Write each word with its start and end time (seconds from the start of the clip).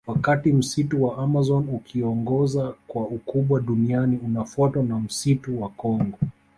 Wakati 0.07 0.53
Msitu 0.53 1.03
wa 1.03 1.17
Amazon 1.17 1.69
ukiongoza 1.73 2.73
kwa 2.87 3.03
ukubwa 3.03 3.59
duniani 3.59 4.19
unafuatiwa 4.25 4.83
na 4.83 4.99
msitu 4.99 5.61
wa 5.61 5.69
Kongo 5.69 6.17